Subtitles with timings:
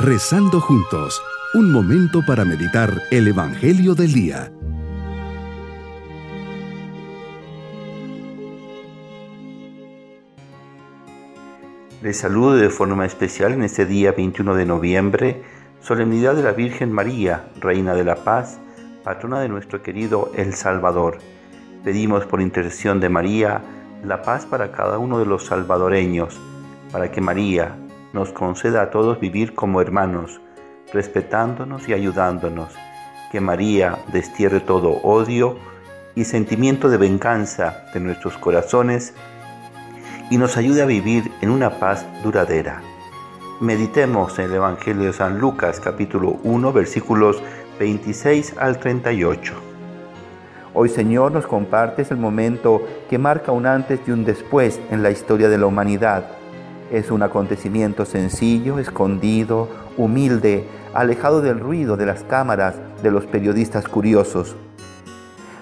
[0.00, 1.20] Rezando juntos,
[1.54, 4.52] un momento para meditar el Evangelio del Día.
[12.00, 15.42] Les saludo de forma especial en este día 21 de noviembre,
[15.80, 18.60] solemnidad de la Virgen María, Reina de la Paz,
[19.02, 21.18] patrona de nuestro querido El Salvador.
[21.82, 23.62] Pedimos por intercesión de María
[24.04, 26.38] la paz para cada uno de los salvadoreños,
[26.92, 27.74] para que María
[28.12, 30.40] nos conceda a todos vivir como hermanos,
[30.92, 32.74] respetándonos y ayudándonos.
[33.30, 35.56] Que María destierre todo odio
[36.14, 39.14] y sentimiento de venganza de nuestros corazones
[40.30, 42.82] y nos ayude a vivir en una paz duradera.
[43.60, 47.42] Meditemos en el Evangelio de San Lucas capítulo 1 versículos
[47.78, 49.54] 26 al 38.
[50.74, 55.10] Hoy Señor nos compartes el momento que marca un antes y un después en la
[55.10, 56.37] historia de la humanidad.
[56.90, 59.68] Es un acontecimiento sencillo, escondido,
[59.98, 64.56] humilde, alejado del ruido de las cámaras de los periodistas curiosos.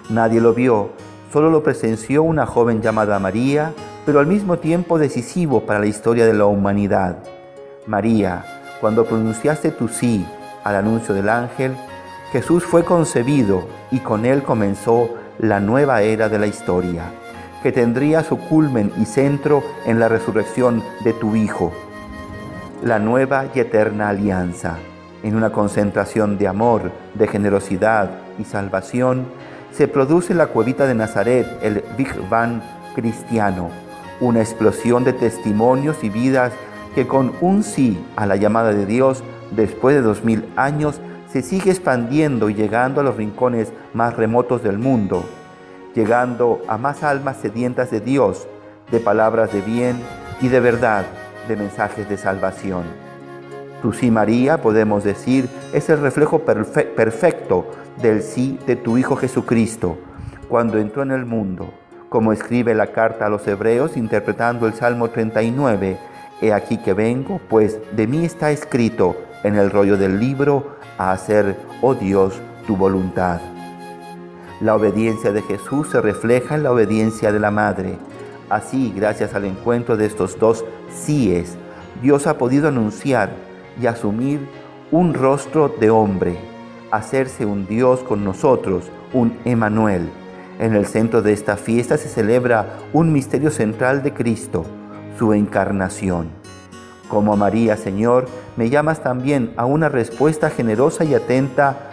[0.08, 0.90] Nadie lo vio,
[1.32, 3.72] solo lo presenció una joven llamada María,
[4.04, 7.18] pero al mismo tiempo decisivo para la historia de la humanidad.
[7.86, 8.44] María,
[8.80, 10.24] cuando pronunciaste tu sí
[10.62, 11.76] al anuncio del ángel,
[12.30, 17.12] Jesús fue concebido y con él comenzó la nueva era de la historia,
[17.62, 21.72] que tendría su culmen y centro en la resurrección de tu Hijo,
[22.82, 24.76] la nueva y eterna alianza.
[25.22, 29.26] En una concentración de amor, de generosidad y salvación,
[29.72, 32.60] se produce en la cuevita de Nazaret el Big Bang
[32.94, 33.70] cristiano,
[34.20, 36.52] una explosión de testimonios y vidas
[36.94, 41.42] que con un sí a la llamada de Dios después de dos mil años se
[41.42, 45.24] sigue expandiendo y llegando a los rincones más remotos del mundo,
[45.96, 48.46] llegando a más almas sedientas de Dios,
[48.92, 50.00] de palabras de bien
[50.40, 51.04] y de verdad,
[51.48, 52.84] de mensajes de salvación.
[53.82, 57.66] Tu sí, María, podemos decir, es el reflejo perfecto
[58.00, 59.98] del sí de tu Hijo Jesucristo,
[60.48, 61.72] cuando entró en el mundo
[62.08, 65.98] como escribe la carta a los hebreos interpretando el Salmo 39,
[66.40, 71.12] He aquí que vengo, pues de mí está escrito en el rollo del libro a
[71.12, 73.55] hacer, oh Dios, tu voluntad.
[74.60, 77.98] La obediencia de Jesús se refleja en la obediencia de la Madre.
[78.48, 81.56] Así, gracias al encuentro de estos dos síes,
[82.02, 83.30] Dios ha podido anunciar
[83.80, 84.40] y asumir
[84.90, 86.38] un rostro de hombre,
[86.90, 90.08] hacerse un Dios con nosotros, un Emanuel
[90.58, 94.64] en el centro de esta fiesta se celebra un misterio central de Cristo,
[95.18, 96.28] su encarnación.
[97.08, 101.90] Como María, Señor, me llamas también a una respuesta generosa y atenta,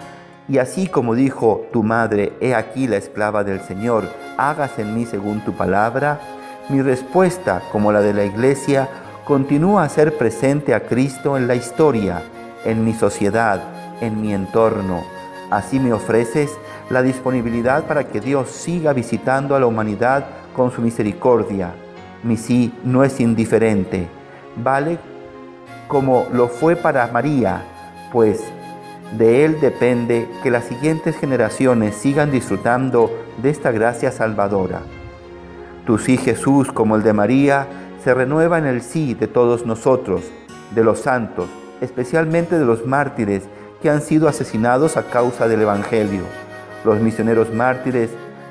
[0.48, 4.04] y así como dijo tu madre, he aquí la esclava del Señor,
[4.38, 6.20] hagas en mí según tu palabra,
[6.70, 8.90] mi respuesta, como la de la Iglesia,
[9.26, 12.24] continúa a ser presente a Cristo en la historia,
[12.66, 13.62] en mi sociedad,
[14.02, 15.04] en mi entorno.
[15.50, 16.52] Así me ofreces
[16.90, 20.26] la disponibilidad para que Dios siga visitando a la humanidad
[20.56, 21.74] con su misericordia.
[22.24, 24.08] Mi sí no es indiferente,
[24.56, 24.98] vale
[25.88, 27.62] como lo fue para María,
[28.12, 28.42] pues
[29.18, 34.82] de Él depende que las siguientes generaciones sigan disfrutando de esta gracia salvadora.
[35.86, 37.68] Tu sí Jesús, como el de María,
[38.04, 40.24] se renueva en el sí de todos nosotros,
[40.74, 41.48] de los santos,
[41.82, 43.44] especialmente de los mártires
[43.82, 46.24] que han sido asesinados a causa del Evangelio.
[46.84, 48.10] Los misioneros mártires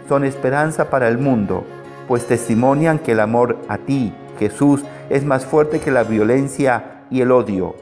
[0.09, 1.65] son esperanza para el mundo,
[2.07, 7.21] pues testimonian que el amor a ti, Jesús, es más fuerte que la violencia y
[7.21, 7.75] el odio.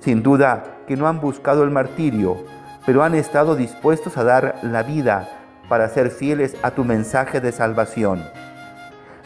[0.00, 2.38] Sin duda que no han buscado el martirio,
[2.84, 5.28] pero han estado dispuestos a dar la vida
[5.68, 8.22] para ser fieles a tu mensaje de salvación.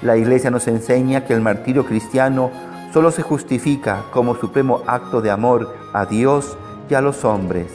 [0.03, 2.51] La Iglesia nos enseña que el martirio cristiano
[2.93, 6.57] solo se justifica como supremo acto de amor a Dios
[6.89, 7.67] y a los hombres.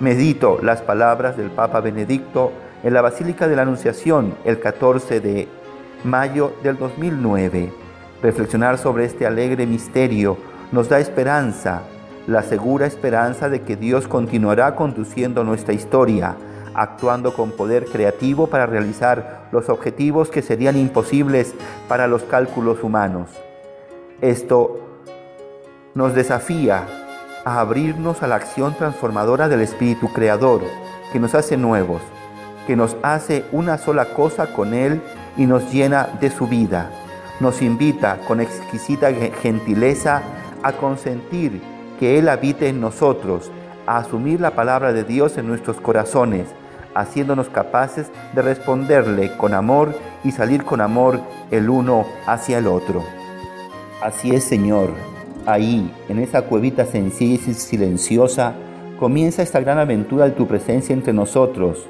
[0.00, 5.48] Medito las palabras del Papa Benedicto en la Basílica de la Anunciación el 14 de
[6.04, 7.72] mayo del 2009.
[8.22, 10.36] Reflexionar sobre este alegre misterio
[10.72, 11.82] nos da esperanza,
[12.28, 16.36] la segura esperanza de que Dios continuará conduciendo nuestra historia,
[16.74, 21.54] actuando con poder creativo para realizar los objetivos que serían imposibles
[21.88, 23.30] para los cálculos humanos.
[24.20, 24.78] Esto
[25.94, 26.86] nos desafía
[27.46, 30.60] a abrirnos a la acción transformadora del Espíritu Creador,
[31.10, 32.02] que nos hace nuevos,
[32.66, 35.00] que nos hace una sola cosa con Él
[35.38, 36.90] y nos llena de su vida.
[37.40, 39.10] Nos invita con exquisita
[39.40, 40.20] gentileza
[40.62, 43.50] a consentir que Él habite en nosotros,
[43.86, 46.46] a asumir la palabra de Dios en nuestros corazones,
[46.94, 53.02] haciéndonos capaces de responderle con amor y salir con amor el uno hacia el otro.
[54.02, 54.90] Así es, Señor
[55.48, 58.52] Ahí, en esa cuevita sencilla y silenciosa,
[58.98, 61.86] comienza esta gran aventura de tu presencia entre nosotros.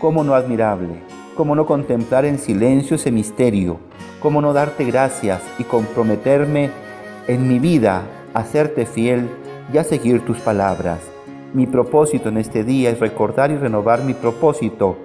[0.00, 1.02] ¿Cómo no admirable?
[1.36, 3.80] ¿Cómo no contemplar en silencio ese misterio?
[4.22, 6.70] ¿Cómo no darte gracias y comprometerme
[7.26, 8.02] en mi vida
[8.34, 9.28] a serte fiel
[9.72, 11.00] y a seguir tus palabras?
[11.52, 14.96] Mi propósito en este día es recordar y renovar mi propósito,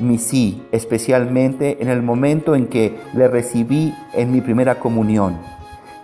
[0.00, 5.38] mi sí, especialmente en el momento en que le recibí en mi primera comunión.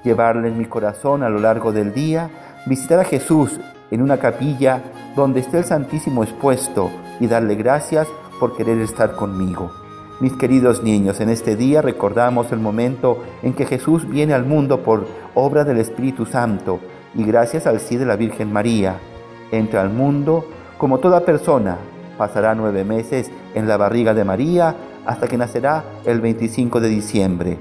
[0.04, 2.30] Llevarle en mi corazón a lo largo del día,
[2.66, 3.60] visitar a Jesús
[3.90, 4.82] en una capilla
[5.16, 6.90] donde esté el Santísimo expuesto
[7.20, 8.08] y darle gracias
[8.40, 9.83] por querer estar conmigo.
[10.20, 14.82] Mis queridos niños, en este día recordamos el momento en que Jesús viene al mundo
[14.82, 16.78] por obra del Espíritu Santo
[17.16, 19.00] y gracias al sí de la Virgen María
[19.50, 20.44] entra al mundo,
[20.78, 21.78] como toda persona,
[22.16, 27.58] pasará nueve meses en la barriga de María hasta que nacerá el 25 de diciembre.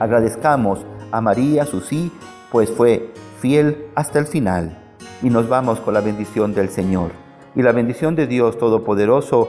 [0.00, 2.12] Agradezcamos a María su sí,
[2.50, 4.78] pues fue fiel hasta el final.
[5.22, 7.12] Y nos vamos con la bendición del Señor.
[7.54, 9.48] Y la bendición de Dios Todopoderoso,